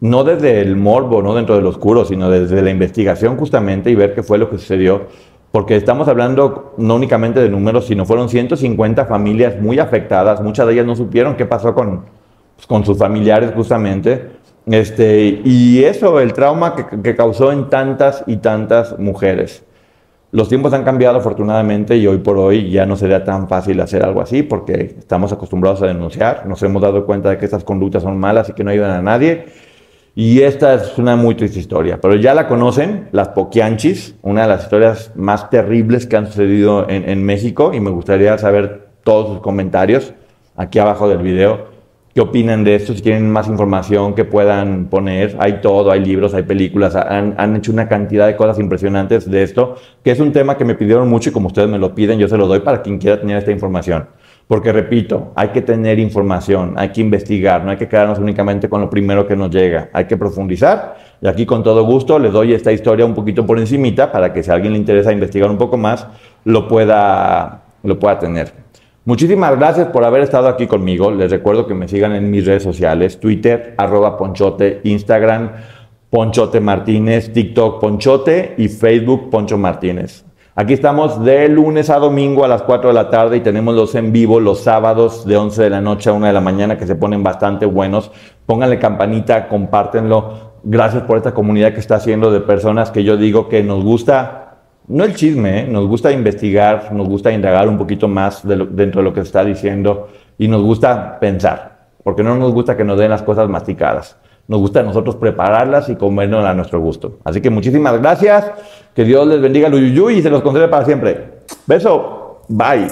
no 0.01 0.23
desde 0.23 0.61
el 0.61 0.77
morbo, 0.77 1.23
no 1.23 1.35
dentro 1.35 1.57
del 1.57 1.67
oscuro, 1.67 2.05
sino 2.05 2.31
desde 2.31 2.63
la 2.63 2.71
investigación 2.71 3.37
justamente 3.37 3.91
y 3.91 3.97
ver 3.97 4.15
qué 4.15 4.23
fue 4.23 4.39
lo 4.39 4.49
que 4.49 4.59
sucedió. 4.59 5.09
Porque 5.51 5.77
estamos 5.77 6.07
hablando 6.07 6.75
no 6.79 6.95
únicamente 6.95 7.41
de 7.41 7.51
números, 7.51 7.87
sino 7.87 8.07
fueron 8.07 8.29
150 8.29 9.05
familias 9.07 9.61
muy 9.61 9.81
afectadas, 9.81 10.41
muchas 10.41 10.67
de 10.67 10.75
ellas 10.75 10.87
no 10.87 10.95
supieron 10.95 11.37
qué 11.37 11.47
pasó 11.47 11.75
con, 11.75 12.05
pues, 12.55 12.67
con 12.67 12.85
sus 12.85 12.97
familiares 12.97 13.53
justamente. 13.55 14.31
Este, 14.67 15.41
y 15.45 15.83
eso, 15.83 16.21
el 16.21 16.33
trauma 16.33 16.77
que, 16.77 17.03
que 17.03 17.17
causó 17.17 17.51
en 17.51 17.69
tantas 17.69 18.23
y 18.29 18.37
tantas 18.37 18.97
mujeres. 19.01 19.65
Los 20.33 20.49
tiempos 20.49 20.73
han 20.73 20.83
cambiado 20.83 21.19
afortunadamente 21.19 21.99
y 21.99 22.07
hoy 22.07 22.17
por 22.17 22.39
hoy 22.39 22.71
ya 22.71 22.87
no 22.87 22.97
sería 22.97 23.23
tan 23.23 23.51
fácil 23.51 23.79
hacer 23.83 24.03
algo 24.03 24.23
así 24.23 24.43
porque 24.43 24.97
estamos 24.99 25.31
acostumbrados 25.31 25.83
a 25.83 25.87
denunciar, 25.87 26.47
nos 26.47 26.63
hemos 26.63 26.81
dado 26.81 27.05
cuenta 27.05 27.29
de 27.29 27.37
que 27.37 27.45
estas 27.45 27.65
conductas 27.65 28.03
son 28.03 28.19
malas 28.19 28.49
y 28.49 28.55
que 28.55 28.65
no 28.65 28.71
ayudan 28.71 28.93
a 28.93 29.03
nadie. 29.03 29.45
Y 30.15 30.41
esta 30.41 30.73
es 30.73 30.97
una 30.97 31.17
muy 31.17 31.35
triste 31.35 31.59
historia, 31.59 32.01
pero 32.01 32.15
ya 32.15 32.33
la 32.33 32.49
conocen, 32.49 33.09
las 33.13 33.29
Poquianchis, 33.29 34.15
una 34.23 34.43
de 34.43 34.49
las 34.49 34.63
historias 34.63 35.13
más 35.17 35.51
terribles 35.51 36.07
que 36.07 36.17
han 36.17 36.27
sucedido 36.27 36.89
en, 36.89 37.07
en 37.11 37.23
México 37.23 37.73
y 37.75 37.81
me 37.81 37.91
gustaría 37.91 38.39
saber 38.39 38.89
todos 39.05 39.29
sus 39.29 39.41
comentarios 39.41 40.15
aquí 40.57 40.79
abajo 40.79 41.11
del 41.11 41.19
video. 41.19 41.72
¿Qué 42.15 42.21
opinan 42.21 42.63
de 42.63 42.75
esto? 42.75 42.93
Si 42.93 43.01
quieren 43.01 43.31
más 43.31 43.49
información 43.49 44.15
que 44.15 44.27
puedan 44.27 44.89
poner, 44.91 45.35
hay 45.39 45.63
todo, 45.63 45.91
hay 45.91 46.05
libros, 46.05 46.35
hay 46.35 46.43
películas, 46.43 46.95
han, 46.95 47.35
han 47.39 47.57
hecho 47.57 47.73
una 47.73 47.89
cantidad 47.89 48.27
de 48.27 48.37
cosas 48.37 48.59
impresionantes 48.59 49.31
de 49.31 49.43
esto, 49.43 49.77
que 50.05 50.11
es 50.11 50.21
un 50.21 50.31
tema 50.31 50.59
que 50.59 50.67
me 50.67 50.75
pidieron 50.75 51.09
mucho 51.09 51.31
y 51.31 51.33
como 51.33 51.47
ustedes 51.47 51.71
me 51.71 51.79
lo 51.79 51.95
piden, 51.95 52.19
yo 52.19 52.29
se 52.29 52.37
lo 52.37 52.47
doy 52.47 52.61
para 52.61 52.83
quien 52.83 52.99
quiera 52.99 53.19
tener 53.19 53.39
esta 53.39 53.51
información. 53.51 54.09
Porque 54.47 54.73
repito, 54.73 55.33
hay 55.35 55.49
que 55.49 55.63
tener 55.63 55.99
información, 55.99 56.75
hay 56.77 56.91
que 56.91 57.01
investigar, 57.01 57.65
no 57.65 57.71
hay 57.71 57.79
que 57.79 57.89
quedarnos 57.89 58.19
únicamente 58.19 58.69
con 58.69 58.83
lo 58.83 58.91
primero 58.91 59.27
que 59.27 59.35
nos 59.35 59.49
llega, 59.49 59.89
hay 59.95 60.05
que 60.05 60.19
profundizar 60.19 60.97
y 61.23 61.29
aquí 61.29 61.47
con 61.47 61.63
todo 61.63 61.83
gusto 61.87 62.19
les 62.19 62.33
doy 62.33 62.53
esta 62.53 62.73
historia 62.73 63.07
un 63.07 63.15
poquito 63.15 63.47
por 63.47 63.59
encimita 63.59 64.13
para 64.13 64.35
que 64.35 64.43
si 64.43 64.51
a 64.51 64.55
alguien 64.55 64.75
le 64.75 64.79
interesa 64.79 65.13
investigar 65.13 65.49
un 65.49 65.57
poco 65.57 65.79
más, 65.79 66.07
lo 66.45 66.69
pueda, 66.69 67.63
lo 67.83 67.99
pueda 67.99 68.19
tener. 68.19 68.62
Muchísimas 69.05 69.59
gracias 69.59 69.89
por 69.89 70.05
haber 70.05 70.23
estado 70.23 70.47
aquí 70.47 70.69
conmigo. 70.69 71.11
Les 71.11 71.29
recuerdo 71.29 71.67
que 71.67 71.75
me 71.75 71.89
sigan 71.89 72.13
en 72.13 72.31
mis 72.31 72.47
redes 72.47 72.63
sociales, 72.63 73.19
Twitter, 73.19 73.75
arroba 73.77 74.17
Ponchote, 74.17 74.81
Instagram, 74.85 75.51
Ponchote 76.09 76.61
Martínez, 76.61 77.33
TikTok 77.33 77.81
Ponchote 77.81 78.55
y 78.59 78.69
Facebook 78.69 79.29
Poncho 79.29 79.59
Martínez. 79.59 80.25
Aquí 80.55 80.75
estamos 80.75 81.25
de 81.25 81.49
lunes 81.49 81.91
a 81.91 81.99
domingo 81.99 82.45
a 82.45 82.49
las 82.49 82.63
4 82.63 82.91
de 82.91 82.95
la 82.95 83.11
tarde 83.11 83.39
y 83.39 83.41
tenemos 83.41 83.75
los 83.75 83.93
en 83.97 84.13
vivo 84.13 84.39
los 84.39 84.61
sábados 84.61 85.27
de 85.27 85.37
11 85.37 85.65
de 85.65 85.71
la 85.71 85.81
noche 85.81 86.09
a 86.09 86.13
1 86.13 86.27
de 86.27 86.33
la 86.33 86.41
mañana 86.41 86.79
que 86.79 86.87
se 86.87 86.95
ponen 86.95 87.25
bastante 87.25 87.67
buenos. 87.67 88.13
Pónganle 88.47 88.79
campanita, 88.79 89.49
compártenlo. 89.49 90.53
Gracias 90.63 91.03
por 91.03 91.17
esta 91.17 91.35
comunidad 91.35 91.73
que 91.73 91.81
está 91.81 91.97
haciendo 91.97 92.31
de 92.31 92.39
personas 92.39 92.93
que 92.93 93.03
yo 93.03 93.17
digo 93.17 93.49
que 93.49 93.65
nos 93.65 93.83
gusta 93.83 94.42
no 94.93 95.05
el 95.05 95.15
chisme, 95.15 95.61
¿eh? 95.61 95.67
nos 95.67 95.89
gusta 95.89 96.13
investigar, 96.13 96.93
nos 96.93 97.09
gusta 97.09 97.33
indagar 97.33 97.67
un 97.69 97.79
poquito 97.79 98.09
más 98.09 98.43
dentro 98.47 99.01
de 99.01 99.03
lo 99.03 99.13
que 99.13 99.21
se 99.21 99.27
está 99.27 99.45
diciendo 99.45 100.09
y 100.39 100.49
nos 100.49 100.63
gusta 100.63 101.19
pensar, 101.19 101.87
porque 102.05 102.23
no 102.23 102.37
nos 102.37 102.53
gusta 102.53 102.77
que 102.77 102.85
nos 102.85 102.99
den 102.99 103.11
las 103.11 103.23
cosas 103.23 103.49
masticadas. 103.49 104.17
Nos 104.49 104.61
gusta 104.61 104.81
a 104.81 104.83
nosotros 104.83 105.17
prepararlas 105.17 105.89
y 105.89 105.97
comernos 105.97 106.45
a 106.45 106.53
nuestro 106.53 106.81
gusto. 106.81 107.21
Así 107.25 107.41
que 107.41 107.49
muchísimas 107.49 107.99
gracias, 108.01 108.53
que 108.95 109.05
Dios 109.05 109.27
les 109.27 109.41
bendiga 109.41 109.69
el 109.69 109.99
y 110.11 110.21
se 110.21 110.29
los 110.29 110.43
concede 110.43 110.69
para 110.69 110.85
siempre. 110.85 111.39
Beso, 111.67 112.43
bye. 112.49 112.89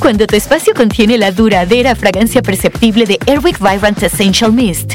Cuando 0.00 0.26
tu 0.26 0.36
espacio 0.36 0.72
contiene 0.74 1.18
la 1.18 1.32
duradera 1.32 1.94
fragancia 1.94 2.40
perceptible 2.40 3.04
de 3.04 3.18
Airwick 3.26 3.58
Vibrant 3.58 4.02
Essential 4.02 4.52
Mist, 4.52 4.94